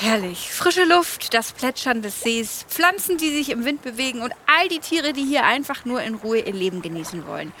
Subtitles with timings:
[0.00, 0.50] herrlich.
[0.50, 4.78] Frische Luft, das Plätschern des Sees, Pflanzen, die sich im Wind bewegen und all die
[4.78, 7.52] Tiere, die hier einfach nur in Ruhe ihr Leben genießen wollen.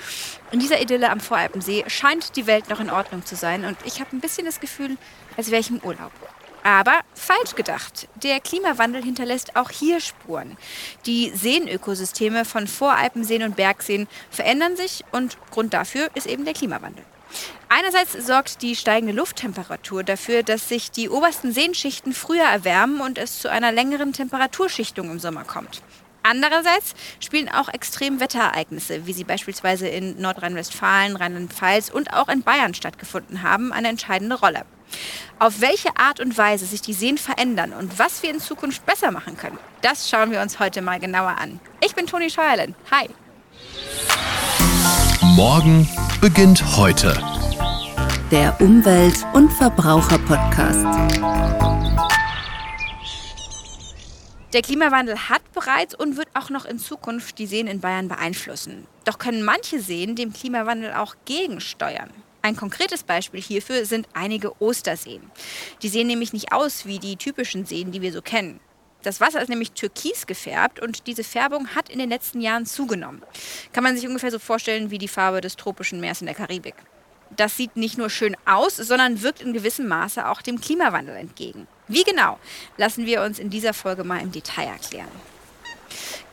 [0.50, 4.00] In dieser Idylle am Voralpensee scheint die Welt noch in Ordnung zu sein und ich
[4.00, 4.96] habe ein bisschen das Gefühl,
[5.36, 6.12] als wäre ich im Urlaub.
[6.62, 8.08] Aber falsch gedacht.
[8.22, 10.56] Der Klimawandel hinterlässt auch hier Spuren.
[11.06, 17.04] Die Seenökosysteme von Voralpenseen und Bergseen verändern sich und Grund dafür ist eben der Klimawandel.
[17.68, 23.38] Einerseits sorgt die steigende Lufttemperatur dafür, dass sich die obersten Seenschichten früher erwärmen und es
[23.38, 25.82] zu einer längeren Temperaturschichtung im Sommer kommt.
[26.22, 33.42] Andererseits spielen auch Extremwetterereignisse, wie sie beispielsweise in Nordrhein-Westfalen, Rheinland-Pfalz und auch in Bayern stattgefunden
[33.42, 34.64] haben, eine entscheidende Rolle.
[35.38, 39.10] Auf welche Art und Weise sich die Seen verändern und was wir in Zukunft besser
[39.12, 41.60] machen können, das schauen wir uns heute mal genauer an.
[41.82, 42.74] Ich bin Toni Scheuerlen.
[42.90, 43.08] Hi.
[45.22, 45.88] Morgen
[46.20, 47.14] beginnt heute.
[48.30, 50.84] Der Umwelt- und Verbraucher-Podcast.
[54.52, 58.86] Der Klimawandel hat bereits und wird auch noch in Zukunft die Seen in Bayern beeinflussen.
[59.04, 62.10] Doch können manche Seen dem Klimawandel auch gegensteuern.
[62.42, 65.22] Ein konkretes Beispiel hierfür sind einige Osterseen.
[65.82, 68.60] Die sehen nämlich nicht aus wie die typischen Seen, die wir so kennen.
[69.02, 73.22] Das Wasser ist nämlich türkis gefärbt und diese Färbung hat in den letzten Jahren zugenommen.
[73.72, 76.74] Kann man sich ungefähr so vorstellen wie die Farbe des tropischen Meers in der Karibik.
[77.36, 81.66] Das sieht nicht nur schön aus, sondern wirkt in gewissem Maße auch dem Klimawandel entgegen.
[81.86, 82.38] Wie genau,
[82.76, 85.08] lassen wir uns in dieser Folge mal im Detail erklären.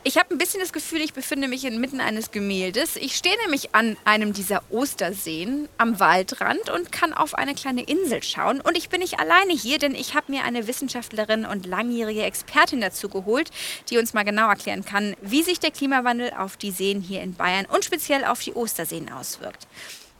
[0.07, 2.95] Ich habe ein bisschen das Gefühl, ich befinde mich inmitten eines Gemäldes.
[2.95, 8.23] Ich stehe nämlich an einem dieser Osterseen am Waldrand und kann auf eine kleine Insel
[8.23, 8.61] schauen.
[8.61, 12.79] Und ich bin nicht alleine hier, denn ich habe mir eine Wissenschaftlerin und langjährige Expertin
[12.79, 13.51] dazu geholt,
[13.89, 17.33] die uns mal genau erklären kann, wie sich der Klimawandel auf die Seen hier in
[17.33, 19.67] Bayern und speziell auf die Osterseen auswirkt.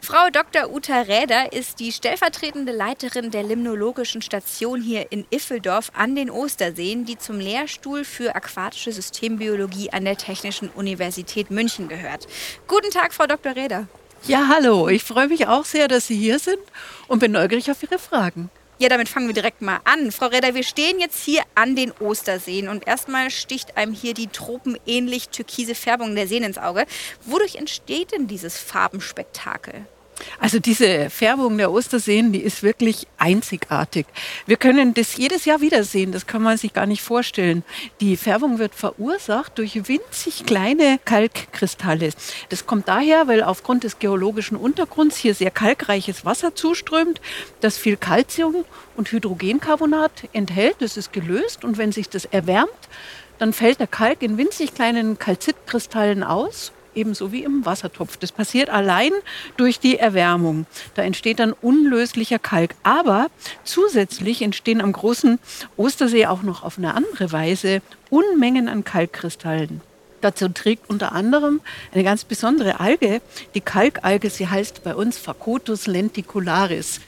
[0.09, 0.73] Frau Dr.
[0.73, 7.03] Uta Räder ist die stellvertretende Leiterin der Limnologischen Station hier in Iffeldorf an den Osterseen,
[7.03, 12.25] die zum Lehrstuhl für aquatische Systembiologie an der Technischen Universität München gehört.
[12.69, 13.57] Guten Tag, Frau Dr.
[13.57, 13.89] Räder.
[14.23, 14.87] Ja, hallo.
[14.87, 16.61] Ich freue mich auch sehr, dass Sie hier sind
[17.09, 18.49] und bin neugierig auf Ihre Fragen.
[18.79, 20.13] Ja, damit fangen wir direkt mal an.
[20.13, 24.27] Frau Räder, wir stehen jetzt hier an den Osterseen und erstmal sticht einem hier die
[24.27, 26.85] tropenähnlich türkise Färbung der Seen ins Auge.
[27.25, 29.85] Wodurch entsteht denn dieses Farbenspektakel?
[30.39, 34.05] Also diese Färbung der Osterseen, die ist wirklich einzigartig.
[34.45, 37.63] Wir können das jedes Jahr wiedersehen, das kann man sich gar nicht vorstellen.
[38.01, 42.11] Die Färbung wird verursacht durch winzig kleine Kalkkristalle.
[42.49, 47.19] Das kommt daher, weil aufgrund des geologischen Untergrunds hier sehr kalkreiches Wasser zuströmt,
[47.61, 50.77] das viel Calcium und Hydrogencarbonat enthält.
[50.79, 52.69] Das ist gelöst und wenn sich das erwärmt,
[53.39, 58.17] dann fällt der Kalk in winzig kleinen Kalzitkristallen aus ebenso wie im Wassertopf.
[58.17, 59.11] Das passiert allein
[59.55, 60.65] durch die Erwärmung.
[60.95, 62.75] Da entsteht dann unlöslicher Kalk.
[62.83, 63.27] Aber
[63.63, 65.39] zusätzlich entstehen am großen
[65.77, 69.81] Ostersee auch noch auf eine andere Weise Unmengen an Kalkkristallen.
[70.21, 71.61] Dazu trägt unter anderem
[71.93, 73.21] eine ganz besondere Alge,
[73.53, 74.29] die Kalkalge.
[74.29, 77.01] Sie heißt bei uns Facotus lenticularis.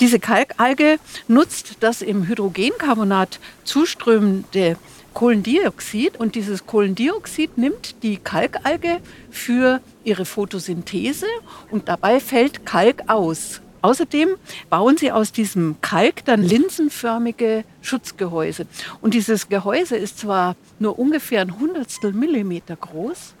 [0.00, 4.76] Diese Kalkalge nutzt das im Hydrogencarbonat zuströmende
[5.14, 8.98] Kohlendioxid und dieses Kohlendioxid nimmt die Kalkalge
[9.30, 11.26] für ihre Photosynthese
[11.70, 13.60] und dabei fällt Kalk aus.
[13.80, 14.30] Außerdem
[14.70, 18.66] bauen sie aus diesem Kalk dann linsenförmige Schutzgehäuse.
[19.02, 23.34] Und dieses Gehäuse ist zwar nur ungefähr ein Hundertstel Millimeter groß,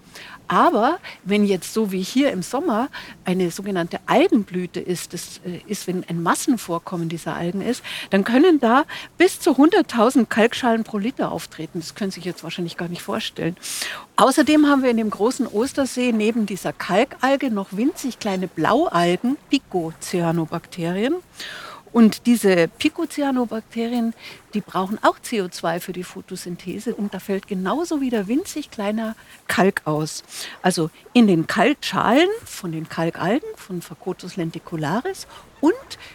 [0.48, 2.88] aber wenn jetzt so wie hier im Sommer
[3.24, 8.60] eine sogenannte Algenblüte ist, das äh, ist, wenn ein Massenvorkommen dieser Algen ist, dann können
[8.60, 8.84] da
[9.16, 11.80] bis zu 100.000 Kalkschalen pro Liter auftreten.
[11.80, 13.56] Das können Sie sich jetzt wahrscheinlich gar nicht vorstellen.
[14.16, 21.14] Außerdem haben wir in dem großen Ostersee neben dieser Kalkalge noch winzig kleine Blaualgen, Picocyanobakterien.
[21.94, 24.14] Und diese Picocyanobakterien,
[24.52, 29.14] die brauchen auch CO2 für die Photosynthese und da fällt genauso wieder winzig kleiner
[29.46, 30.24] Kalk aus.
[30.60, 35.28] Also in den Kalkschalen von den Kalkalgen, von Facotus lenticularis
[35.60, 35.72] und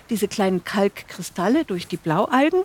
[0.10, 2.64] diese kleinen Kalkkristalle durch die Blaualgen,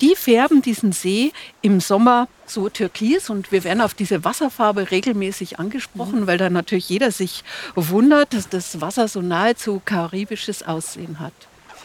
[0.00, 5.58] die färben diesen See im Sommer so türkis und wir werden auf diese Wasserfarbe regelmäßig
[5.58, 6.26] angesprochen, mhm.
[6.26, 7.44] weil da natürlich jeder sich
[7.74, 11.34] wundert, dass das Wasser so nahezu karibisches Aussehen hat.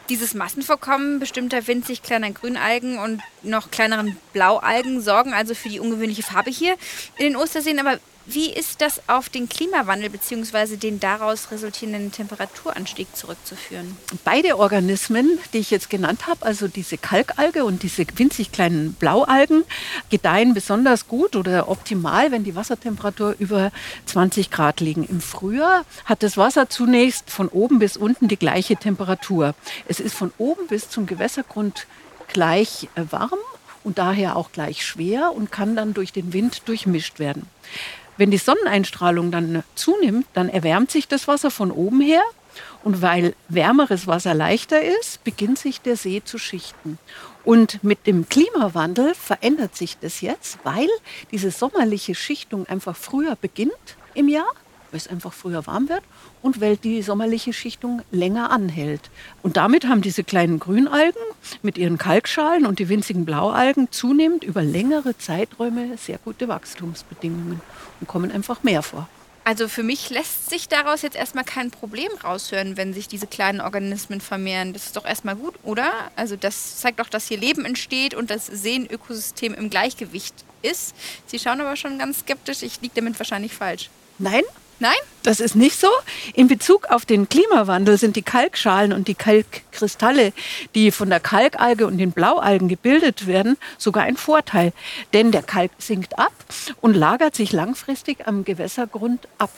[0.09, 6.23] Dieses Massenvorkommen bestimmter winzig kleiner Grünalgen und noch kleineren Blaualgen sorgen also für die ungewöhnliche
[6.23, 6.75] Farbe hier
[7.17, 7.79] in den Osterseen.
[7.79, 7.99] Aber
[8.33, 10.77] wie ist das auf den Klimawandel bzw.
[10.77, 13.97] den daraus resultierenden Temperaturanstieg zurückzuführen?
[14.23, 19.63] Beide Organismen, die ich jetzt genannt habe, also diese Kalkalge und diese winzig kleinen Blaualgen,
[20.09, 23.71] gedeihen besonders gut oder optimal, wenn die Wassertemperatur über
[24.05, 25.03] 20 Grad liegen.
[25.03, 29.55] Im Frühjahr hat das Wasser zunächst von oben bis unten die gleiche Temperatur.
[29.87, 31.87] Es ist von oben bis zum Gewässergrund
[32.27, 33.39] gleich äh, warm
[33.83, 37.47] und daher auch gleich schwer und kann dann durch den Wind durchmischt werden.
[38.19, 42.21] Wenn die Sonneneinstrahlung dann zunimmt, dann erwärmt sich das Wasser von oben her
[42.83, 46.97] und weil wärmeres Wasser leichter ist, beginnt sich der See zu schichten.
[47.45, 50.89] Und mit dem Klimawandel verändert sich das jetzt, weil
[51.31, 53.71] diese sommerliche Schichtung einfach früher beginnt
[54.15, 54.51] im Jahr,
[54.91, 56.03] weil es einfach früher warm wird
[56.41, 59.09] und weil die sommerliche Schichtung länger anhält.
[59.43, 61.21] Und damit haben diese kleinen Grünalgen
[61.61, 67.61] mit ihren Kalkschalen und die winzigen Blaualgen zunehmend über längere Zeiträume sehr gute Wachstumsbedingungen
[67.99, 69.07] und kommen einfach mehr vor.
[69.49, 73.61] Also für mich lässt sich daraus jetzt erstmal kein Problem raushören, wenn sich diese kleinen
[73.61, 74.73] Organismen vermehren.
[74.73, 75.91] Das ist doch erstmal gut, oder?
[76.15, 80.93] Also das zeigt doch, dass hier Leben entsteht und das Seenökosystem im Gleichgewicht ist.
[81.25, 82.61] Sie schauen aber schon ganz skeptisch.
[82.61, 83.89] Ich liege damit wahrscheinlich falsch.
[84.19, 84.43] Nein,
[84.79, 84.95] Nein?
[85.23, 85.89] Das ist nicht so.
[86.33, 90.31] In Bezug auf den Klimawandel sind die Kalkschalen und die Kalkkristalle,
[90.73, 94.71] die von der Kalkalge und den Blaualgen gebildet werden, sogar ein Vorteil.
[95.13, 96.31] Denn der Kalk sinkt ab
[96.79, 99.51] und lagert sich langfristig am Gewässergrund ab.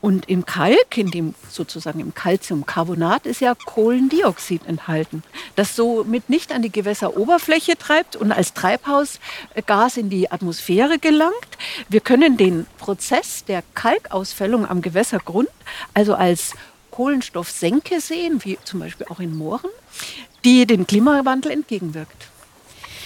[0.00, 5.24] Und im Kalk, in dem sozusagen im Calciumcarbonat, ist ja Kohlendioxid enthalten,
[5.56, 11.34] das somit nicht an die Gewässeroberfläche treibt und als Treibhausgas in die Atmosphäre gelangt.
[11.88, 15.48] Wir können den Prozess der Kalkausfällung am Gewässergrund
[15.94, 16.52] also als
[16.92, 19.70] Kohlenstoffsenke sehen, wie zum Beispiel auch in Mooren,
[20.44, 22.28] die dem Klimawandel entgegenwirkt.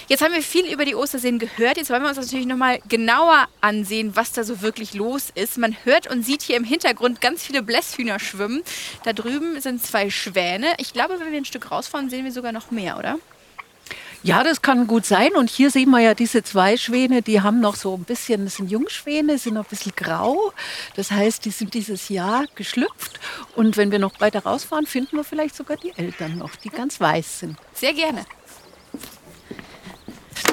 [0.07, 1.77] Jetzt haben wir viel über die Osterseen gehört.
[1.77, 5.57] Jetzt wollen wir uns natürlich nochmal genauer ansehen, was da so wirklich los ist.
[5.57, 8.63] Man hört und sieht hier im Hintergrund ganz viele Blässhühner schwimmen.
[9.05, 10.73] Da drüben sind zwei Schwäne.
[10.77, 13.17] Ich glaube, wenn wir ein Stück rausfahren, sehen wir sogar noch mehr, oder?
[14.25, 15.33] Ja, das kann gut sein.
[15.35, 18.55] Und hier sehen wir ja diese zwei Schwäne, die haben noch so ein bisschen, das
[18.55, 20.53] sind Jungschwäne, sind noch ein bisschen grau.
[20.95, 23.19] Das heißt, die sind dieses Jahr geschlüpft.
[23.55, 27.01] Und wenn wir noch weiter rausfahren, finden wir vielleicht sogar die Eltern noch, die ganz
[27.01, 27.57] weiß sind.
[27.73, 28.25] Sehr gerne.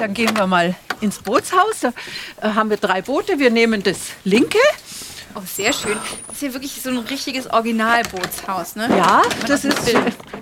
[0.01, 1.81] Dann gehen wir mal ins Bootshaus.
[1.81, 1.89] Da
[2.41, 3.37] äh, haben wir drei Boote.
[3.37, 4.57] Wir nehmen das linke.
[5.35, 5.97] Oh, sehr schön.
[6.27, 8.87] Das ist hier wirklich so ein richtiges Originalbootshaus, ne?
[8.89, 9.79] Ja, das ist,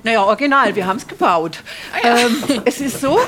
[0.03, 1.63] naja, original, wir haben es gebaut.
[2.03, 3.19] ähm, es ist so,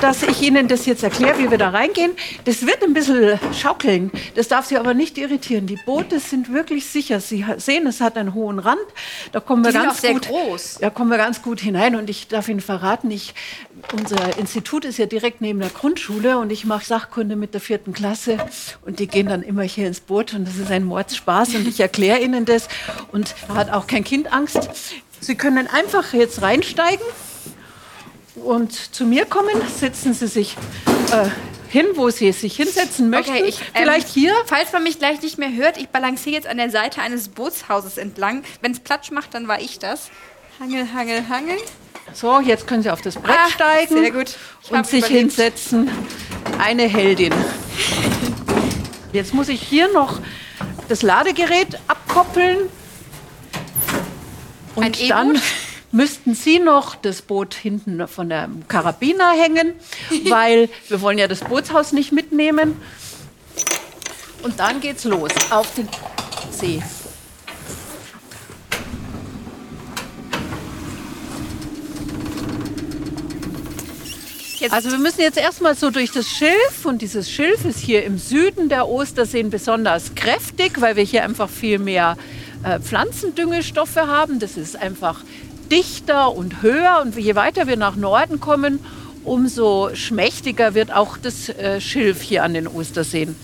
[0.00, 2.12] dass ich Ihnen das jetzt erkläre, wie wir da reingehen.
[2.44, 5.66] Das wird ein bisschen schaukeln, das darf Sie aber nicht irritieren.
[5.66, 7.20] Die Boote sind wirklich sicher.
[7.20, 8.80] Sie sehen, es hat einen hohen Rand,
[9.32, 10.78] da kommen wir Die ganz gut, groß.
[10.80, 13.34] Da kommen wir ganz gut hinein und ich darf Ihnen verraten, ich,
[13.92, 17.92] unser Institut ist ja direkt neben der Grundschule und ich mache Sachkunde mit der vierten
[17.92, 18.38] Klasse
[18.84, 21.80] und die gehen dann immer hier ins Boot und das ist ein Mordspaß und ich
[21.80, 22.68] erkläre Ihnen das
[23.12, 24.70] und da hat auch kein Kind Angst.
[25.20, 27.04] Sie können einfach jetzt reinsteigen
[28.36, 30.56] und zu mir kommen, setzen Sie sich
[31.12, 31.28] äh,
[31.68, 33.32] hin, wo Sie sich hinsetzen möchten.
[33.32, 34.32] Okay, ich, ähm, Vielleicht hier.
[34.46, 37.98] Falls man mich gleich nicht mehr hört, ich balanciere jetzt an der Seite eines Bootshauses
[37.98, 38.42] entlang.
[38.62, 40.10] Wenn es Platsch macht, dann war ich das.
[40.58, 41.56] Hangel, hangel, hangel.
[42.14, 44.36] So, jetzt können Sie auf das Brett Ah, steigen sehr gut.
[44.62, 45.20] Ich und sich überlebt.
[45.20, 45.90] hinsetzen.
[46.58, 47.32] Eine Heldin.
[49.12, 50.20] Jetzt muss ich hier noch
[50.88, 52.68] das Ladegerät abkoppeln.
[54.74, 55.10] Und E-Boot?
[55.10, 55.40] dann
[55.92, 59.74] müssten Sie noch das Boot hinten von der Karabiner hängen,
[60.28, 62.80] weil wir wollen ja das Bootshaus nicht mitnehmen.
[64.42, 65.88] Und dann geht's los auf den
[66.50, 66.82] See.
[74.64, 78.02] Jetzt, Also wir müssen jetzt erstmal so durch das Schilf und dieses Schilf ist hier
[78.02, 82.16] im Süden der Osterseen besonders kräftig, weil wir hier einfach viel mehr
[82.62, 84.38] äh, Pflanzendüngestoffe haben.
[84.38, 85.20] Das ist einfach
[85.70, 88.78] dichter und höher und je weiter wir nach Norden kommen,
[89.22, 93.36] umso schmächtiger wird auch das äh, Schilf hier an den Osterseen.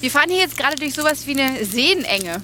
[0.00, 2.42] wir fahren hier jetzt gerade durch sowas wie eine Seenenge.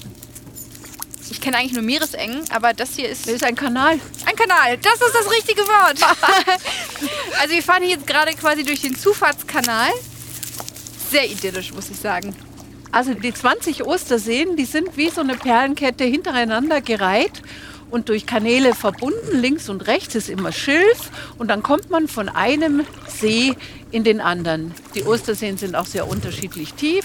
[1.31, 4.01] Ich kenne eigentlich nur Meeresengen, aber das hier ist Das ist ein Kanal.
[4.27, 4.77] ein Kanal.
[4.79, 5.99] Das ist das richtige Wort.
[7.41, 9.91] also wir fahren hier jetzt gerade quasi durch den Zufahrtskanal.
[11.11, 12.35] Sehr idyllisch, muss ich sagen.
[12.93, 17.43] Also die 20 Osterseen, die sind wie so eine Perlenkette hintereinander gereiht
[17.91, 19.41] und durch Kanäle verbunden.
[19.41, 23.55] Links und rechts ist immer Schilf und dann kommt man von einem See
[23.93, 24.75] in den anderen.
[24.95, 27.05] Die Osterseen sind auch sehr unterschiedlich tief.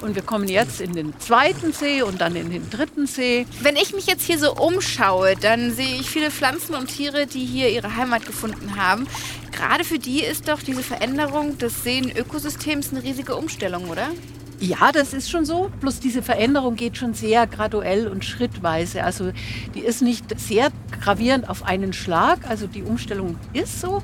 [0.00, 3.46] Und wir kommen jetzt in den zweiten See und dann in den dritten See.
[3.60, 7.44] Wenn ich mich jetzt hier so umschaue, dann sehe ich viele Pflanzen und Tiere, die
[7.44, 9.06] hier ihre Heimat gefunden haben.
[9.52, 14.08] Gerade für die ist doch diese Veränderung des Seenökosystems eine riesige Umstellung, oder?
[14.60, 15.70] Ja, das ist schon so.
[15.80, 19.04] Bloß diese Veränderung geht schon sehr graduell und schrittweise.
[19.04, 19.32] Also
[19.74, 20.70] die ist nicht sehr
[21.00, 22.48] gravierend auf einen Schlag.
[22.48, 24.02] Also die Umstellung ist so.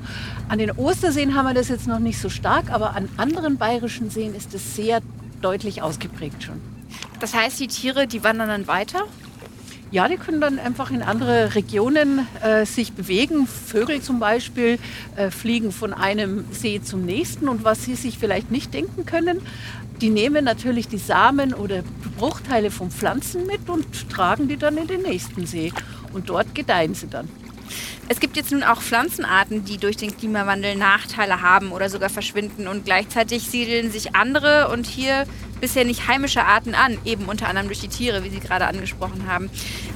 [0.49, 4.09] An den Osterseen haben wir das jetzt noch nicht so stark, aber an anderen bayerischen
[4.09, 5.01] Seen ist es sehr
[5.41, 6.61] deutlich ausgeprägt schon.
[7.19, 9.05] Das heißt, die Tiere, die wandern dann weiter?
[9.91, 13.45] Ja, die können dann einfach in andere Regionen äh, sich bewegen.
[13.45, 14.79] Vögel zum Beispiel
[15.17, 17.49] äh, fliegen von einem See zum nächsten.
[17.49, 19.41] Und was sie sich vielleicht nicht denken können,
[19.99, 21.83] die nehmen natürlich die Samen oder
[22.17, 25.73] Bruchteile von Pflanzen mit und tragen die dann in den nächsten See.
[26.13, 27.27] Und dort gedeihen sie dann.
[28.07, 32.67] Es gibt jetzt nun auch Pflanzenarten, die durch den Klimawandel Nachteile haben oder sogar verschwinden.
[32.67, 35.25] Und gleichzeitig siedeln sich andere und hier
[35.61, 39.27] bisher nicht heimische Arten an, eben unter anderem durch die Tiere, wie Sie gerade angesprochen
[39.27, 39.49] haben.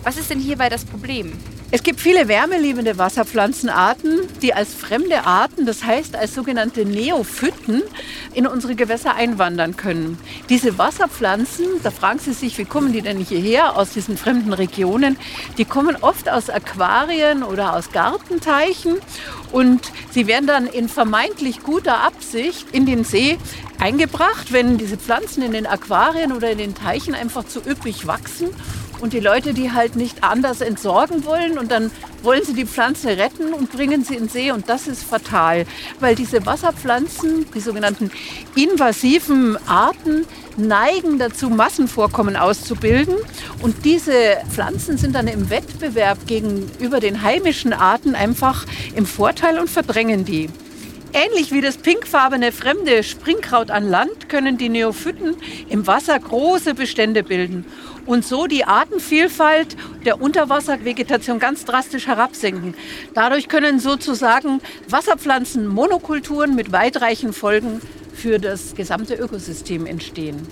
[0.04, 1.34] Was ist denn hierbei das Problem?
[1.72, 7.82] Es gibt viele wärmeliebende Wasserpflanzenarten, die als fremde Arten, das heißt als sogenannte Neophyten,
[8.34, 10.18] in unsere Gewässer einwandern können.
[10.48, 15.18] Diese Wasserpflanzen, da fragen Sie sich, wie kommen die denn hierher aus diesen fremden Regionen?
[15.58, 18.98] Die kommen oft aus Aquarien oder aus Gartenteichen
[19.52, 23.38] und sie werden dann in vermeintlich guter Absicht in den See
[23.80, 28.50] eingebracht, wenn diese Pflanzen in den Aquarien oder in den Teichen einfach zu üppig wachsen
[29.00, 31.92] und die Leute, die halt nicht anders entsorgen wollen und dann
[32.24, 35.66] wollen sie die Pflanze retten und bringen sie in den See und das ist fatal,
[36.00, 38.12] weil diese Wasserpflanzen, die sogenannten
[38.56, 40.26] invasiven Arten,
[40.58, 43.16] neigen dazu, Massenvorkommen auszubilden
[43.62, 49.70] und diese Pflanzen sind dann im Wettbewerb gegenüber den heimischen Arten einfach im Vorteil und
[49.70, 50.50] verdrängen die.
[51.18, 55.38] Ähnlich wie das pinkfarbene fremde Springkraut an Land können die Neophyten
[55.70, 57.64] im Wasser große Bestände bilden
[58.06, 62.74] und so die Artenvielfalt der Unterwasservegetation ganz drastisch herabsenken.
[63.14, 67.80] Dadurch können sozusagen Wasserpflanzen Monokulturen mit weitreichen Folgen
[68.14, 70.46] für das gesamte Ökosystem entstehen.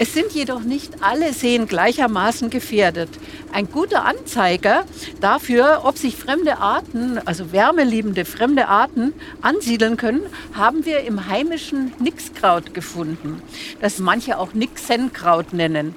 [0.00, 3.08] Es sind jedoch nicht alle Seen gleichermaßen gefährdet.
[3.52, 4.84] Ein guter Anzeiger
[5.20, 9.12] dafür, ob sich fremde Arten, also wärmeliebende fremde Arten,
[9.42, 10.22] ansiedeln können,
[10.54, 13.42] haben wir im heimischen Nixkraut gefunden,
[13.80, 15.96] das manche auch Nixenkraut nennen.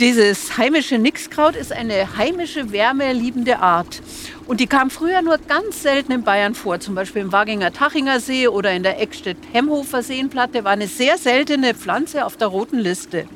[0.00, 4.02] Dieses heimische Nixkraut ist eine heimische, wärmeliebende Art.
[4.48, 8.18] Und die kam früher nur ganz selten in Bayern vor, zum Beispiel im Waginger Tachinger
[8.18, 13.28] See oder in der Eckstedt-Hemhofer Seenplatte, war eine sehr seltene Pflanze auf der roten Liste.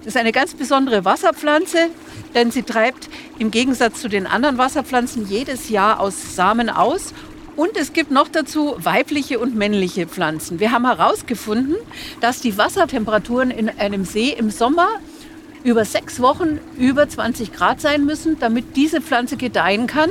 [0.00, 1.88] Das ist eine ganz besondere Wasserpflanze,
[2.34, 3.08] denn sie treibt
[3.38, 7.14] im Gegensatz zu den anderen Wasserpflanzen jedes Jahr aus Samen aus
[7.56, 10.60] und es gibt noch dazu weibliche und männliche Pflanzen.
[10.60, 11.76] Wir haben herausgefunden,
[12.20, 14.88] dass die Wassertemperaturen in einem See im Sommer
[15.62, 20.10] über sechs Wochen über 20 Grad sein müssen, damit diese Pflanze gedeihen kann,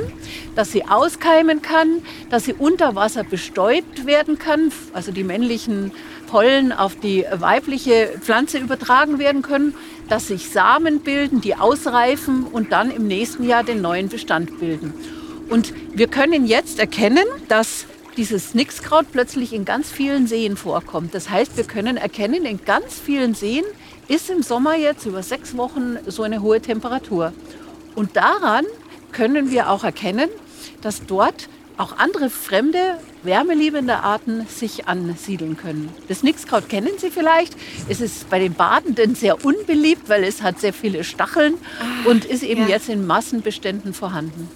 [0.54, 5.92] dass sie auskeimen kann, dass sie unter Wasser bestäubt werden kann, also die männlichen
[6.28, 9.74] Pollen auf die weibliche Pflanze übertragen werden können,
[10.08, 14.94] dass sich Samen bilden, die ausreifen und dann im nächsten Jahr den neuen Bestand bilden.
[15.48, 21.14] Und wir können jetzt erkennen, dass dieses Nixkraut plötzlich in ganz vielen Seen vorkommt.
[21.14, 23.64] Das heißt, wir können erkennen, in ganz vielen Seen
[24.10, 27.32] ist im Sommer jetzt über sechs Wochen so eine hohe Temperatur.
[27.94, 28.66] Und daran
[29.12, 30.28] können wir auch erkennen,
[30.82, 35.90] dass dort auch andere fremde, wärmeliebende Arten sich ansiedeln können.
[36.08, 37.54] Das Nixkraut kennen Sie vielleicht.
[37.88, 42.24] Es ist bei den Badenden sehr unbeliebt, weil es hat sehr viele Stacheln ah, und
[42.24, 42.68] ist eben ja.
[42.70, 44.48] jetzt in Massenbeständen vorhanden.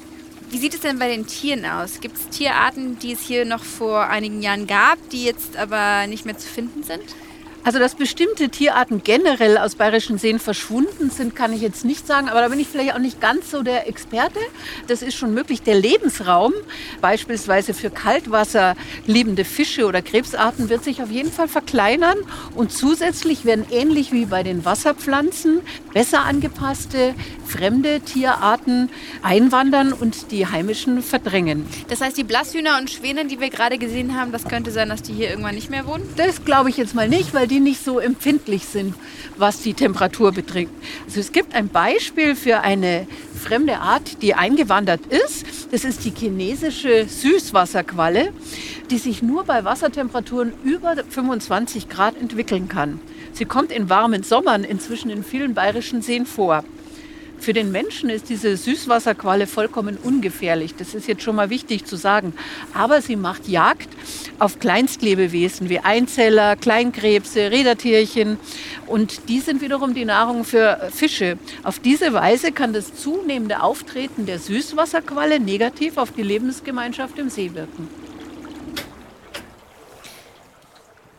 [0.51, 2.01] Wie sieht es denn bei den Tieren aus?
[2.01, 6.27] Gibt es Tierarten, die es hier noch vor einigen Jahren gab, die jetzt aber nicht
[6.27, 7.05] mehr zu finden sind?
[7.65, 12.29] Also, dass bestimmte Tierarten generell aus bayerischen Seen verschwunden sind, kann ich jetzt nicht sagen.
[12.29, 14.39] Aber da bin ich vielleicht auch nicht ganz so der Experte.
[14.87, 15.63] Das ist schon möglich.
[15.63, 16.53] Der Lebensraum,
[17.01, 22.19] beispielsweise für Kaltwasser liebende Fische oder Krebsarten, wird sich auf jeden Fall verkleinern.
[22.55, 25.61] Und zusätzlich werden ähnlich wie bei den Wasserpflanzen
[25.95, 27.15] besser angepasste
[27.47, 28.91] fremde Tierarten
[29.23, 31.67] einwandern und die heimischen verdrängen.
[31.89, 35.03] Das heißt, die Blasshühner und Schwäne, die wir gerade gesehen haben, das könnte sein, dass
[35.03, 36.03] die hier irgendwann nicht mehr wohnen?
[36.17, 38.95] Das glaube ich jetzt mal nicht, weil die die nicht so empfindlich sind,
[39.37, 40.73] was die Temperatur betrifft.
[41.07, 43.07] Also es gibt ein Beispiel für eine
[43.41, 45.47] fremde Art, die eingewandert ist.
[45.71, 48.33] Das ist die chinesische Süßwasserqualle,
[48.91, 52.99] die sich nur bei Wassertemperaturen über 25 Grad entwickeln kann.
[53.33, 56.65] Sie kommt in warmen Sommern inzwischen in vielen bayerischen Seen vor.
[57.45, 60.77] Für den Menschen ist diese Süßwasserqualle vollkommen ungefährlich.
[60.77, 62.33] Das ist jetzt schon mal wichtig zu sagen.
[62.73, 63.91] Aber sie macht Jagd
[64.39, 68.39] auf Kleinstlebewesen wie Einzeller, Kleinkrebse, Rädertierchen.
[68.87, 71.37] Und die sind wiederum die Nahrung für Fische.
[71.65, 77.53] Auf diese Weise kann das zunehmende Auftreten der Süßwasserqualle negativ auf die Lebensgemeinschaft im See
[77.53, 78.04] wirken.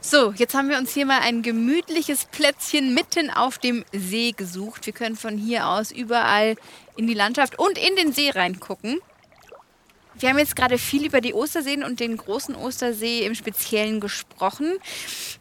[0.08, 4.86] So, jetzt haben wir uns hier mal ein gemütliches Plätzchen mitten auf dem See gesucht.
[4.86, 6.58] Wir können von hier aus überall
[6.96, 9.00] in die Landschaft und in den See reingucken.
[10.18, 14.72] Wir haben jetzt gerade viel über die Osterseen und den großen Ostersee im Speziellen gesprochen.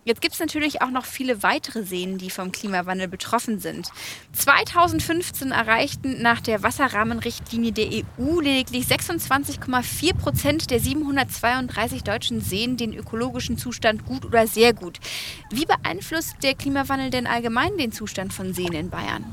[0.05, 3.89] Jetzt gibt es natürlich auch noch viele weitere Seen, die vom Klimawandel betroffen sind.
[4.33, 12.95] 2015 erreichten nach der Wasserrahmenrichtlinie der EU lediglich 26,4 Prozent der 732 deutschen Seen den
[12.95, 14.99] ökologischen Zustand gut oder sehr gut.
[15.51, 19.25] Wie beeinflusst der Klimawandel denn allgemein den Zustand von Seen in Bayern?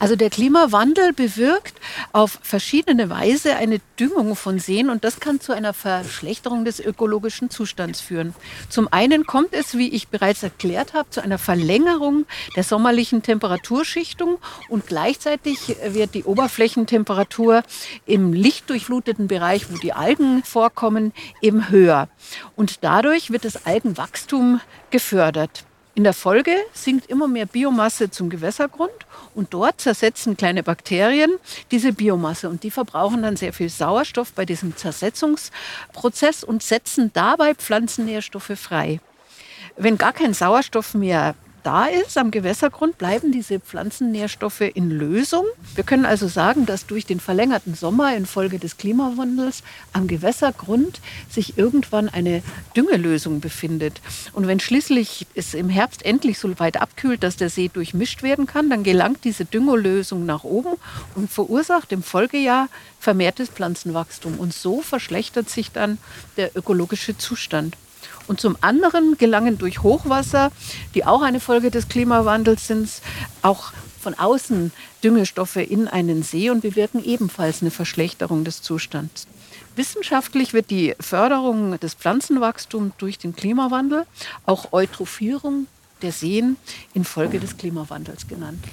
[0.00, 1.74] Also der Klimawandel bewirkt
[2.12, 7.50] auf verschiedene Weise eine Düngung von Seen und das kann zu einer Verschlechterung des ökologischen
[7.50, 8.34] Zustands führen.
[8.70, 12.24] Zum einen kommt es, wie ich bereits erklärt habe, zu einer Verlängerung
[12.56, 14.38] der sommerlichen Temperaturschichtung
[14.70, 17.62] und gleichzeitig wird die Oberflächentemperatur
[18.06, 22.08] im lichtdurchfluteten Bereich, wo die Algen vorkommen, eben höher.
[22.56, 25.64] Und dadurch wird das Algenwachstum gefördert.
[25.94, 28.92] In der Folge sinkt immer mehr Biomasse zum Gewässergrund
[29.34, 31.32] und dort zersetzen kleine Bakterien
[31.72, 37.54] diese Biomasse und die verbrauchen dann sehr viel Sauerstoff bei diesem Zersetzungsprozess und setzen dabei
[37.54, 39.00] Pflanzennährstoffe frei.
[39.76, 45.44] Wenn gar kein Sauerstoff mehr da ist am Gewässergrund, bleiben diese Pflanzennährstoffe in Lösung.
[45.74, 49.62] Wir können also sagen, dass durch den verlängerten Sommer infolge des Klimawandels
[49.92, 52.42] am Gewässergrund sich irgendwann eine
[52.76, 54.00] Düngelösung befindet.
[54.32, 58.46] Und wenn schließlich es im Herbst endlich so weit abkühlt, dass der See durchmischt werden
[58.46, 60.74] kann, dann gelangt diese Düngelösung nach oben
[61.14, 64.38] und verursacht im Folgejahr vermehrtes Pflanzenwachstum.
[64.38, 65.98] Und so verschlechtert sich dann
[66.36, 67.76] der ökologische Zustand.
[68.26, 70.52] Und zum anderen gelangen durch Hochwasser,
[70.94, 72.88] die auch eine Folge des Klimawandels sind,
[73.42, 74.72] auch von außen
[75.04, 79.26] Düngestoffe in einen See und bewirken ebenfalls eine Verschlechterung des Zustands.
[79.76, 84.06] Wissenschaftlich wird die Förderung des Pflanzenwachstums durch den Klimawandel
[84.46, 85.66] auch Eutrophierung
[86.02, 86.56] der Seen
[86.94, 88.64] infolge des Klimawandels genannt.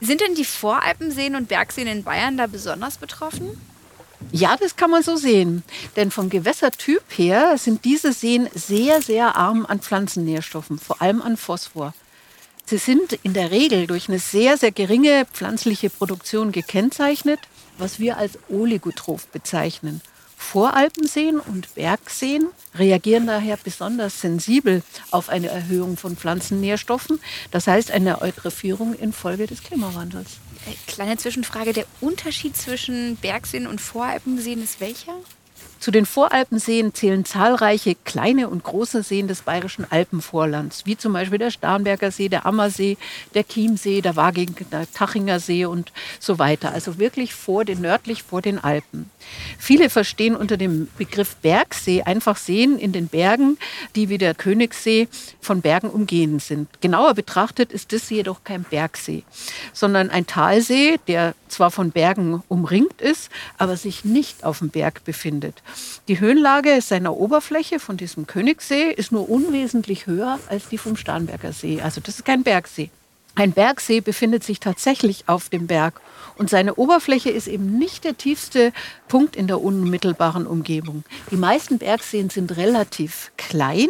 [0.00, 3.60] Sind denn die Voralpenseen und Bergseen in Bayern da besonders betroffen?
[4.32, 5.62] Ja, das kann man so sehen.
[5.96, 11.36] Denn vom Gewässertyp her sind diese Seen sehr, sehr arm an Pflanzennährstoffen, vor allem an
[11.36, 11.94] Phosphor.
[12.66, 17.40] Sie sind in der Regel durch eine sehr, sehr geringe pflanzliche Produktion gekennzeichnet,
[17.78, 20.00] was wir als Oligotroph bezeichnen.
[20.36, 28.22] Voralpenseen und Bergseen reagieren daher besonders sensibel auf eine Erhöhung von Pflanzennährstoffen, das heißt eine
[28.22, 30.38] Eutrophierung infolge des Klimawandels.
[30.66, 35.14] Äh, kleine Zwischenfrage, der Unterschied zwischen Bergseen und Voralpenseen ist welcher?
[35.80, 41.38] Zu den Voralpenseen zählen zahlreiche kleine und große Seen des bayerischen Alpenvorlands, wie zum Beispiel
[41.38, 42.98] der Starnberger See, der Ammersee,
[43.32, 46.72] der Chiemsee, der Waging, der Tachinger See und so weiter.
[46.72, 49.10] Also wirklich vor den, nördlich vor den Alpen.
[49.58, 53.56] Viele verstehen unter dem Begriff Bergsee einfach Seen in den Bergen,
[53.96, 55.08] die wie der Königssee
[55.40, 56.68] von Bergen umgeben sind.
[56.82, 59.22] Genauer betrachtet ist das jedoch kein Bergsee,
[59.72, 65.04] sondern ein Talsee, der zwar von Bergen umringt ist, aber sich nicht auf dem Berg
[65.04, 65.62] befindet.
[66.08, 71.52] Die Höhenlage seiner Oberfläche von diesem Königssee ist nur unwesentlich höher als die vom Starnberger
[71.52, 71.80] See.
[71.80, 72.90] Also das ist kein Bergsee.
[73.36, 76.00] Ein Bergsee befindet sich tatsächlich auf dem Berg
[76.36, 78.72] und seine Oberfläche ist eben nicht der tiefste
[79.08, 81.04] Punkt in der unmittelbaren Umgebung.
[81.30, 83.88] Die meisten Bergseen sind relativ klein.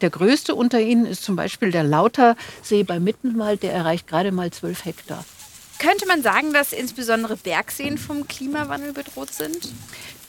[0.00, 4.50] Der größte unter ihnen ist zum Beispiel der Lautersee bei Mittenwald, der erreicht gerade mal
[4.50, 5.24] 12 Hektar.
[5.78, 9.70] Könnte man sagen, dass insbesondere Bergseen vom Klimawandel bedroht sind?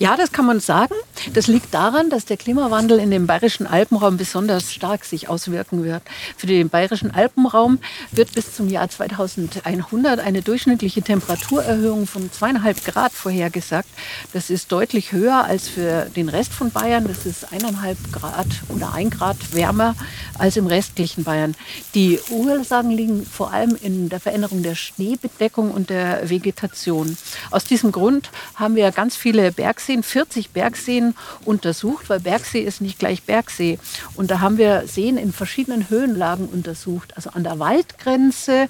[0.02, 0.96] Ja, das kann man sagen.
[1.36, 6.02] Das liegt daran, dass der Klimawandel in dem bayerischen Alpenraum besonders stark sich auswirken wird.
[6.36, 7.78] Für den bayerischen Alpenraum
[8.12, 13.88] wird bis zum Jahr 2100 eine durchschnittliche Temperaturerhöhung von zweieinhalb Grad vorhergesagt.
[14.34, 17.08] Das ist deutlich höher als für den Rest von Bayern.
[17.08, 19.94] Das ist eineinhalb Grad oder ein Grad wärmer
[20.40, 21.54] als im restlichen Bayern.
[21.94, 27.16] Die Ursachen liegen vor allem in der Veränderung der Schneebedeckung und der Vegetation.
[27.52, 32.82] Aus diesem Grund haben wir ganz viele Bergseen Bergseen, 40 Bergseen untersucht, weil Bergsee ist
[32.82, 33.77] nicht gleich Bergsee.
[34.15, 38.69] Und da haben wir Seen in verschiedenen Höhenlagen untersucht, also an der Waldgrenze,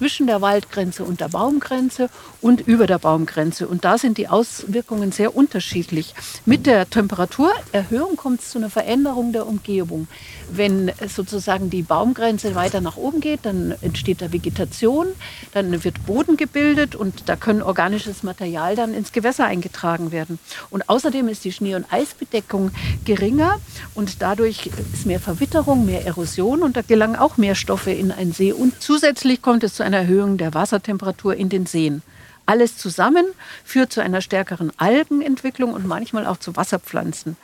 [0.00, 2.08] zwischen der Waldgrenze und der Baumgrenze
[2.40, 3.68] und über der Baumgrenze.
[3.68, 6.14] Und da sind die Auswirkungen sehr unterschiedlich.
[6.46, 10.08] Mit der Temperaturerhöhung kommt es zu einer Veränderung der Umgebung.
[10.50, 15.08] Wenn sozusagen die Baumgrenze weiter nach oben geht, dann entsteht da Vegetation,
[15.52, 20.38] dann wird Boden gebildet und da können organisches Material dann ins Gewässer eingetragen werden.
[20.70, 22.70] Und außerdem ist die Schnee- und Eisbedeckung
[23.04, 23.58] geringer
[23.94, 28.32] und dadurch ist mehr Verwitterung, mehr Erosion und da gelangen auch mehr Stoffe in einen
[28.32, 28.54] See.
[28.54, 32.02] Und zusätzlich kommt es zu einer Erhöhung der Wassertemperatur in den Seen.
[32.50, 33.26] Alles zusammen
[33.64, 37.36] führt zu einer stärkeren Algenentwicklung und manchmal auch zu Wasserpflanzen.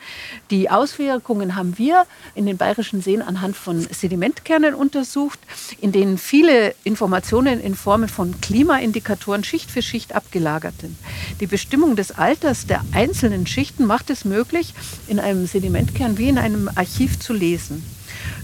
[0.51, 5.39] Die Auswirkungen haben wir in den bayerischen Seen anhand von Sedimentkernen untersucht,
[5.81, 10.97] in denen viele Informationen in Form von Klimaindikatoren Schicht für Schicht abgelagert sind.
[11.39, 14.75] Die Bestimmung des Alters der einzelnen Schichten macht es möglich,
[15.07, 17.96] in einem Sedimentkern wie in einem Archiv zu lesen.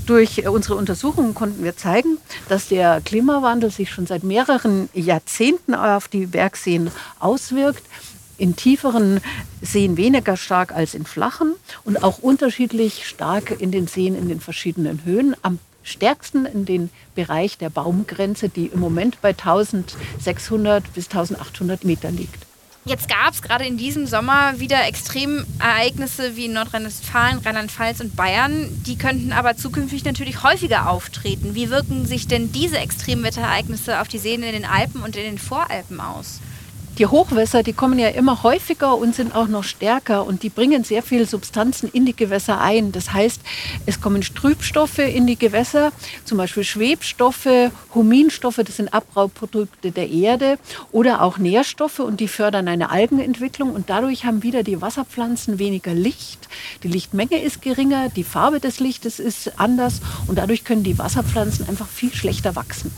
[0.06, 6.08] Durch unsere Untersuchungen konnten wir zeigen, dass der Klimawandel sich schon seit mehreren Jahrzehnten auf
[6.08, 7.84] die Bergseen auswirkt.
[8.36, 9.20] In tieferen
[9.60, 14.40] Seen weniger stark als in flachen und auch unterschiedlich stark in den Seen in den
[14.40, 15.36] verschiedenen Höhen.
[15.42, 22.10] Am stärksten in den Bereich der Baumgrenze, die im Moment bei 1600 bis 1800 Meter
[22.10, 22.51] liegt.
[22.84, 28.68] Jetzt gab es gerade in diesem Sommer wieder Extremereignisse wie in Nordrhein-Westfalen, Rheinland-Pfalz und Bayern.
[28.84, 31.54] Die könnten aber zukünftig natürlich häufiger auftreten.
[31.54, 35.38] Wie wirken sich denn diese Extremwetterereignisse auf die Seen in den Alpen und in den
[35.38, 36.40] Voralpen aus?
[36.98, 40.84] Die Hochwässer, die kommen ja immer häufiger und sind auch noch stärker und die bringen
[40.84, 42.92] sehr viele Substanzen in die Gewässer ein.
[42.92, 43.40] Das heißt,
[43.86, 45.90] es kommen Strübstoffe in die Gewässer,
[46.26, 50.58] zum Beispiel Schwebstoffe, Huminstoffe, das sind Abbauprodukte der Erde
[50.92, 55.94] oder auch Nährstoffe und die fördern eine Algenentwicklung und dadurch haben wieder die Wasserpflanzen weniger
[55.94, 56.46] Licht.
[56.82, 61.66] Die Lichtmenge ist geringer, die Farbe des Lichtes ist anders und dadurch können die Wasserpflanzen
[61.70, 62.92] einfach viel schlechter wachsen.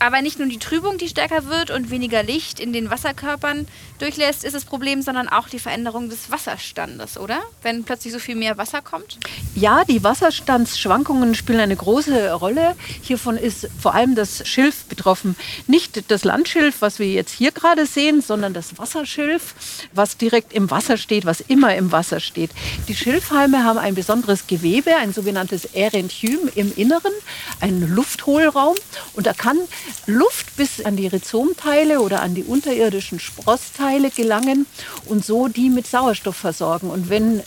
[0.00, 4.44] Aber nicht nur die Trübung, die stärker wird und weniger Licht in den Wasserkörpern durchlässt,
[4.44, 7.40] ist das Problem, sondern auch die Veränderung des Wasserstandes, oder?
[7.60, 9.18] Wenn plötzlich so viel mehr Wasser kommt?
[9.54, 12.76] Ja, die Wasserstandsschwankungen spielen eine große Rolle.
[13.02, 15.36] Hiervon ist vor allem das Schilf betroffen.
[15.66, 19.54] Nicht das Landschilf, was wir jetzt hier gerade sehen, sondern das Wasserschilf,
[19.92, 22.52] was direkt im Wasser steht, was immer im Wasser steht.
[22.88, 27.12] Die Schilfhalme haben ein besonderes Gewebe, ein sogenanntes Erenchym im Inneren,
[27.60, 28.76] einen Lufthohlraum.
[29.12, 29.58] Und da kann
[30.06, 34.66] Luft bis an die Rhizomteile oder an die unterirdischen Sprossteile gelangen
[35.06, 36.90] und so die mit Sauerstoff versorgen.
[36.90, 37.42] Und wenn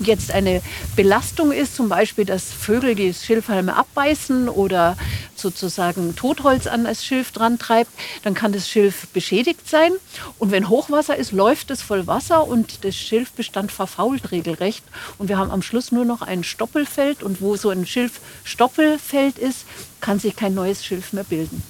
[0.00, 0.62] jetzt eine
[0.96, 4.96] Belastung ist, zum Beispiel, dass Vögel die Schilfhalme abbeißen oder
[5.34, 7.90] sozusagen Totholz an das Schilf dran treibt,
[8.22, 9.92] dann kann das Schilf beschädigt sein.
[10.38, 14.84] Und wenn Hochwasser ist, läuft es voll Wasser und das Schilfbestand verfault regelrecht.
[15.18, 17.22] Und wir haben am Schluss nur noch ein Stoppelfeld.
[17.22, 19.64] Und wo so ein Schilfstoppelfeld ist,
[20.00, 21.62] kann sich kein neues Schilf mehr bilden.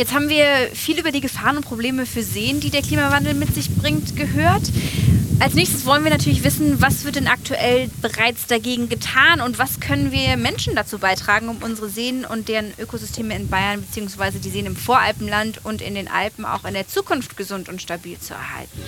[0.00, 3.54] Jetzt haben wir viel über die Gefahren und Probleme für Seen, die der Klimawandel mit
[3.54, 4.62] sich bringt, gehört.
[5.40, 9.78] Als nächstes wollen wir natürlich wissen, was wird denn aktuell bereits dagegen getan und was
[9.78, 14.38] können wir Menschen dazu beitragen, um unsere Seen und deren Ökosysteme in Bayern bzw.
[14.38, 18.18] die Seen im Voralpenland und in den Alpen auch in der Zukunft gesund und stabil
[18.18, 18.80] zu erhalten.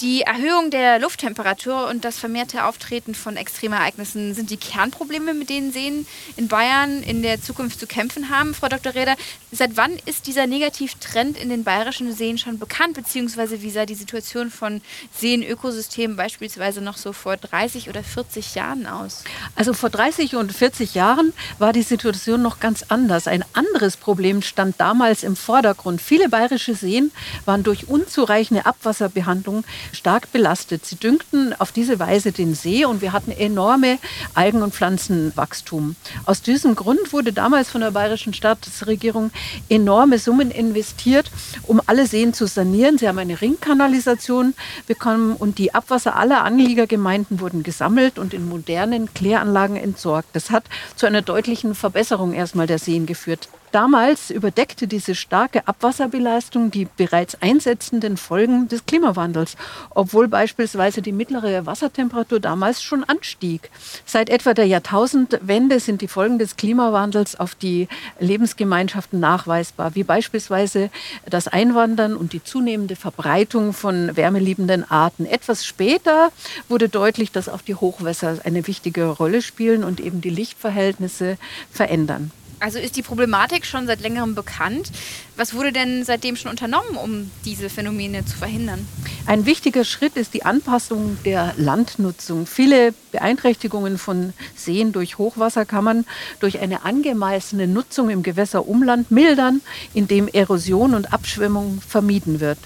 [0.00, 5.72] Die Erhöhung der Lufttemperatur und das vermehrte Auftreten von Extremereignissen sind die Kernprobleme, mit denen
[5.72, 8.54] Seen in Bayern in der Zukunft zu kämpfen haben.
[8.54, 8.94] Frau Dr.
[8.94, 9.16] Reder,
[9.50, 13.94] seit wann ist dieser Negativtrend in den bayerischen Seen schon bekannt, beziehungsweise wie sah die
[13.94, 14.80] Situation von
[15.18, 19.24] Seenökosystemen beispielsweise noch so vor 30 oder 40 Jahren aus?
[19.56, 23.26] Also vor 30 und 40 Jahren war die Situation noch ganz anders.
[23.26, 26.00] Ein anderes Problem stand damals im Vordergrund.
[26.00, 27.10] Viele bayerische Seen
[27.44, 30.86] waren durch unzureichende Abwasserbehandlung stark belastet.
[30.86, 33.98] Sie düngten auf diese Weise den See und wir hatten enorme
[34.34, 35.96] Algen- und Pflanzenwachstum.
[36.24, 39.30] Aus diesem Grund wurde damals von der bayerischen Staatsregierung
[39.68, 41.30] enorme Summen investiert,
[41.64, 42.98] um alle Seen zu sanieren.
[42.98, 44.54] Sie haben eine Ringkanalisation
[44.86, 50.28] bekommen und die Abwasser aller Anliegergemeinden wurden gesammelt und in modernen Kläranlagen entsorgt.
[50.34, 50.64] Das hat
[50.96, 53.48] zu einer deutlichen Verbesserung erstmal der Seen geführt.
[53.72, 59.56] Damals überdeckte diese starke Abwasserbelastung die bereits einsetzenden Folgen des Klimawandels,
[59.88, 63.70] obwohl beispielsweise die mittlere Wassertemperatur damals schon anstieg.
[64.04, 67.88] Seit etwa der Jahrtausendwende sind die Folgen des Klimawandels auf die
[68.20, 70.90] Lebensgemeinschaften nachweisbar, wie beispielsweise
[71.24, 75.24] das Einwandern und die zunehmende Verbreitung von wärmeliebenden Arten.
[75.24, 76.30] Etwas später
[76.68, 81.38] wurde deutlich, dass auch die Hochwässer eine wichtige Rolle spielen und eben die Lichtverhältnisse
[81.70, 82.30] verändern.
[82.62, 84.92] Also ist die Problematik schon seit längerem bekannt.
[85.36, 88.86] Was wurde denn seitdem schon unternommen, um diese Phänomene zu verhindern?
[89.26, 92.46] Ein wichtiger Schritt ist die Anpassung der Landnutzung.
[92.46, 96.04] Viele Beeinträchtigungen von Seen durch Hochwasser kann man
[96.38, 99.60] durch eine angemessene Nutzung im Gewässerumland mildern,
[99.92, 102.58] indem Erosion und Abschwemmung vermieden wird.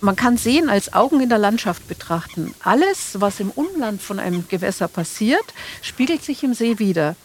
[0.00, 2.54] Man kann Seen als Augen in der Landschaft betrachten.
[2.60, 5.44] Alles, was im Umland von einem Gewässer passiert,
[5.82, 7.16] spiegelt sich im See wieder.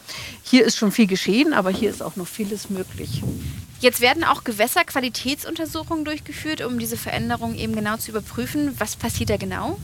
[0.43, 3.21] Hier ist schon viel geschehen, aber hier ist auch noch vieles möglich.
[3.79, 8.73] Jetzt werden auch Gewässerqualitätsuntersuchungen durchgeführt, um diese Veränderungen eben genau zu überprüfen.
[8.79, 9.77] Was passiert da genau?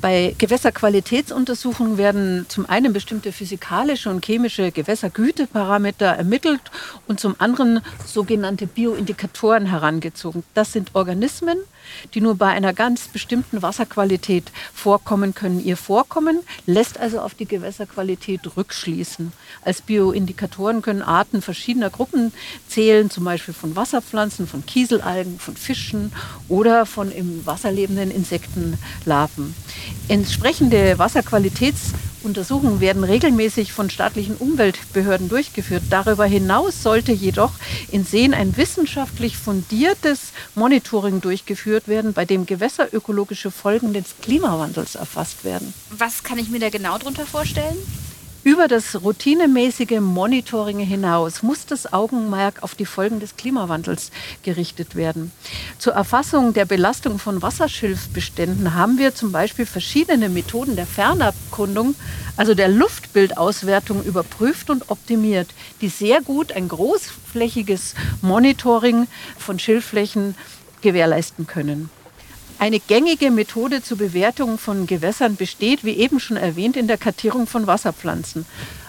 [0.00, 6.60] Bei Gewässerqualitätsuntersuchungen werden zum einen bestimmte physikalische und chemische Gewässergüteparameter ermittelt
[7.06, 10.44] und zum anderen sogenannte Bioindikatoren herangezogen.
[10.54, 11.58] Das sind Organismen,
[12.14, 15.64] die nur bei einer ganz bestimmten Wasserqualität vorkommen können.
[15.64, 19.32] Ihr Vorkommen lässt also auf die Gewässerqualität rückschließen.
[19.64, 22.32] Als Bioindikatoren können Arten verschiedener Gruppen
[22.68, 26.12] zählen, zum Beispiel von Wasserpflanzen, von Kieselalgen, von Fischen
[26.48, 29.54] oder von im Wasser lebenden Insektenlarven.
[30.08, 35.84] Entsprechende Wasserqualitätsuntersuchungen werden regelmäßig von staatlichen Umweltbehörden durchgeführt.
[35.90, 37.52] Darüber hinaus sollte jedoch
[37.90, 45.44] in Seen ein wissenschaftlich fundiertes Monitoring durchgeführt werden, bei dem gewässerökologische Folgen des Klimawandels erfasst
[45.44, 45.74] werden.
[45.90, 47.76] Was kann ich mir da genau darunter vorstellen?
[48.44, 54.12] Über das routinemäßige Monitoring hinaus muss das Augenmerk auf die Folgen des Klimawandels
[54.44, 55.32] gerichtet werden.
[55.78, 61.96] Zur Erfassung der Belastung von Wasserschilfbeständen haben wir zum Beispiel verschiedene Methoden der Fernabkundung,
[62.36, 65.48] also der Luftbildauswertung, überprüft und optimiert,
[65.80, 70.36] die sehr gut ein großflächiges Monitoring von Schilfflächen
[70.80, 71.90] gewährleisten können.
[72.60, 77.46] Eine gängige Methode zur Bewertung von Gewässern besteht, wie eben schon erwähnt, in der Kartierung
[77.46, 78.46] von Wasserpflanzen.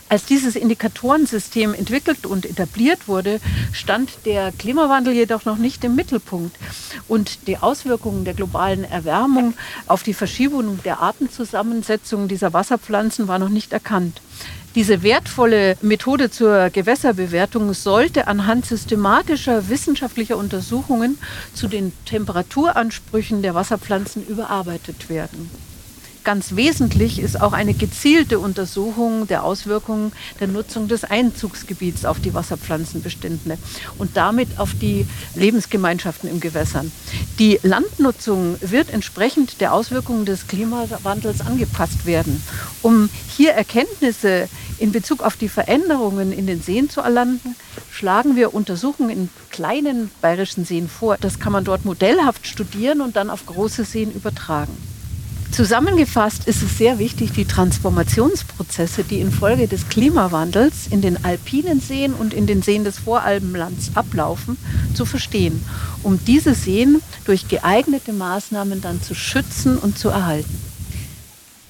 [0.10, 3.40] Als dieses Indikatorensystem entwickelt und etabliert wurde,
[3.72, 6.58] stand der Klimawandel jedoch noch nicht im Mittelpunkt.
[7.08, 9.54] Und die Auswirkungen der globalen Erwärmung
[9.86, 14.20] auf die Verschiebung der Artenzusammensetzung dieser Wasserpflanzen war noch nicht erkannt.
[14.80, 21.18] Diese wertvolle Methode zur Gewässerbewertung sollte anhand systematischer wissenschaftlicher Untersuchungen
[21.54, 25.52] zu den Temperaturansprüchen der Wasserpflanzen überarbeitet werden.
[26.24, 32.34] Ganz wesentlich ist auch eine gezielte Untersuchung der Auswirkungen der Nutzung des Einzugsgebiets auf die
[32.34, 33.58] Wasserpflanzenbestände
[33.98, 36.92] und damit auf die Lebensgemeinschaften im Gewässern.
[37.40, 42.44] Die Landnutzung wird entsprechend der Auswirkungen des Klimawandels angepasst werden.
[42.82, 47.40] Um hier Erkenntnisse in Bezug auf die Veränderungen in den Seen zu erlangen,
[47.92, 51.18] schlagen wir Untersuchungen in kleinen bayerischen Seen vor.
[51.20, 54.76] Das kann man dort modellhaft studieren und dann auf große Seen übertragen.
[55.52, 62.14] Zusammengefasst ist es sehr wichtig, die Transformationsprozesse, die infolge des Klimawandels in den alpinen Seen
[62.14, 64.58] und in den Seen des Voralpenlands ablaufen,
[64.94, 65.66] zu verstehen,
[66.04, 70.69] um diese Seen durch geeignete Maßnahmen dann zu schützen und zu erhalten.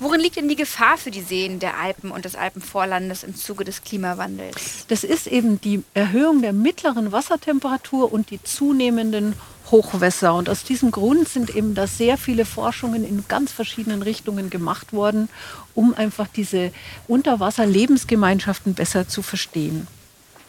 [0.01, 3.65] Worin liegt denn die Gefahr für die Seen der Alpen und des Alpenvorlandes im Zuge
[3.65, 4.85] des Klimawandels?
[4.87, 9.33] Das ist eben die Erhöhung der mittleren Wassertemperatur und die zunehmenden
[9.71, 10.33] Hochwässer.
[10.35, 14.93] Und aus diesem Grund sind eben da sehr viele Forschungen in ganz verschiedenen Richtungen gemacht
[14.93, 15.27] worden,
[15.75, 16.71] um einfach diese
[17.09, 19.85] Unterwasserlebensgemeinschaften besser zu verstehen.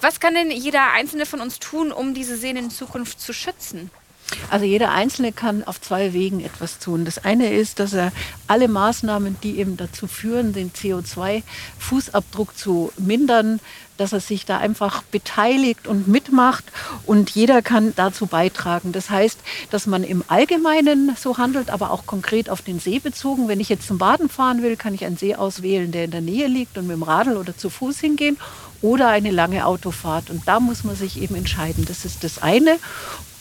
[0.00, 3.90] Was kann denn jeder Einzelne von uns tun, um diese Seen in Zukunft zu schützen?
[4.50, 7.04] Also jeder Einzelne kann auf zwei Wegen etwas tun.
[7.04, 8.12] Das eine ist, dass er
[8.46, 13.60] alle Maßnahmen, die eben dazu führen, den CO2-Fußabdruck zu mindern,
[14.00, 16.64] dass er sich da einfach beteiligt und mitmacht
[17.04, 18.92] und jeder kann dazu beitragen.
[18.92, 19.38] Das heißt,
[19.70, 23.46] dass man im Allgemeinen so handelt, aber auch konkret auf den See bezogen.
[23.46, 26.22] Wenn ich jetzt zum Baden fahren will, kann ich einen See auswählen, der in der
[26.22, 28.38] Nähe liegt und mit dem Radl oder zu Fuß hingehen
[28.80, 30.30] oder eine lange Autofahrt.
[30.30, 31.84] Und da muss man sich eben entscheiden.
[31.86, 32.78] Das ist das eine.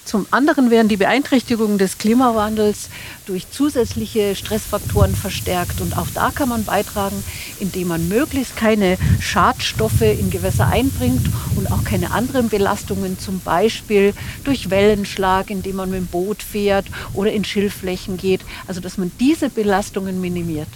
[0.10, 2.90] Zum anderen werden die Beeinträchtigungen des Klimawandels
[3.28, 5.82] durch zusätzliche Stressfaktoren verstärkt.
[5.82, 7.24] Und auch da kann man beitragen,
[7.60, 14.16] indem man möglichst keine Schadstoffe in Gewässer einbringt und auch keine anderen Belastungen, zum Beispiel
[14.46, 18.42] durch Wellenschlag, indem man mit dem Boot fährt oder in Schilfflächen geht.
[18.66, 20.70] Also dass man diese Belastungen minimiert.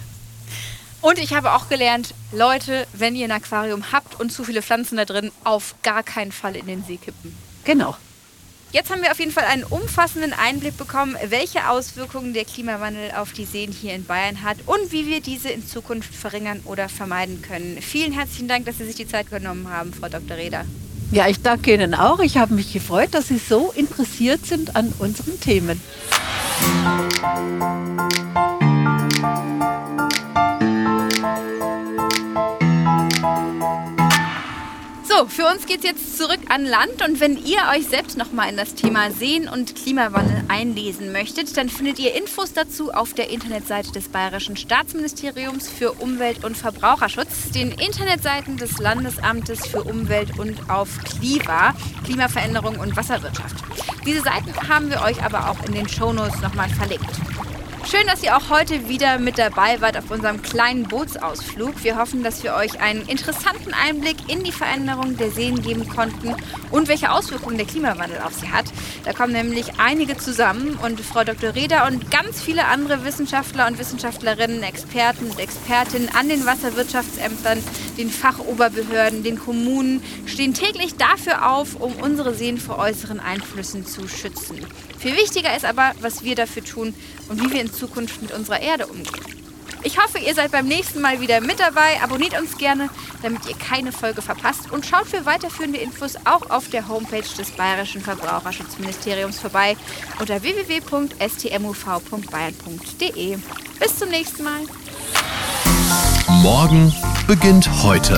[1.01, 4.97] Und ich habe auch gelernt, Leute, wenn ihr ein Aquarium habt und zu viele Pflanzen
[4.97, 7.35] da drin, auf gar keinen Fall in den See kippen.
[7.63, 7.95] Genau.
[8.73, 13.31] Jetzt haben wir auf jeden Fall einen umfassenden Einblick bekommen, welche Auswirkungen der Klimawandel auf
[13.31, 17.43] die Seen hier in Bayern hat und wie wir diese in Zukunft verringern oder vermeiden
[17.43, 17.77] können.
[17.83, 20.37] Vielen herzlichen Dank, dass Sie sich die Zeit genommen haben, Frau Dr.
[20.37, 20.65] Reder.
[21.11, 22.19] Ja, ich danke Ihnen auch.
[22.19, 25.79] Ich habe mich gefreut, dass Sie so interessiert sind an unseren Themen.
[35.33, 38.57] Für uns geht es jetzt zurück an Land und wenn ihr euch selbst nochmal in
[38.57, 43.91] das Thema Seen und Klimawandel einlesen möchtet, dann findet ihr Infos dazu auf der Internetseite
[43.91, 50.99] des Bayerischen Staatsministeriums für Umwelt und Verbraucherschutz, den Internetseiten des Landesamtes für Umwelt und auf
[51.03, 51.73] Kliva,
[52.05, 53.55] Klimaveränderung und Wasserwirtschaft.
[54.05, 57.09] Diese Seiten haben wir euch aber auch in den Shownotes nochmal verlinkt.
[57.85, 61.83] Schön, dass ihr auch heute wieder mit dabei wart auf unserem kleinen Bootsausflug.
[61.83, 66.33] Wir hoffen, dass wir euch einen interessanten Einblick in die Veränderung der Seen geben konnten
[66.71, 68.65] und welche Auswirkungen der Klimawandel auf sie hat.
[69.03, 71.55] Da kommen nämlich einige zusammen und Frau Dr.
[71.55, 77.61] Reda und ganz viele andere Wissenschaftler und Wissenschaftlerinnen, Experten und Expertinnen an den Wasserwirtschaftsämtern,
[77.97, 84.07] den Fachoberbehörden, den Kommunen stehen täglich dafür auf, um unsere Seen vor äußeren Einflüssen zu
[84.07, 84.65] schützen.
[85.03, 86.95] Viel wichtiger ist aber, was wir dafür tun
[87.27, 89.25] und wie wir in Zukunft mit unserer Erde umgehen.
[89.83, 92.01] Ich hoffe, ihr seid beim nächsten Mal wieder mit dabei.
[92.01, 92.89] Abonniert uns gerne,
[93.21, 94.71] damit ihr keine Folge verpasst.
[94.71, 99.75] Und schaut für weiterführende Infos auch auf der Homepage des Bayerischen Verbraucherschutzministeriums vorbei
[100.21, 103.37] unter www.stmuv.bayern.de.
[103.81, 104.61] Bis zum nächsten Mal.
[106.29, 106.95] Morgen
[107.27, 108.17] beginnt heute.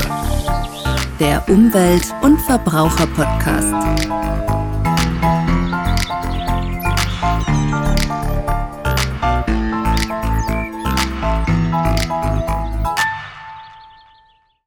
[1.19, 3.73] Der Umwelt- und Verbraucher-Podcast.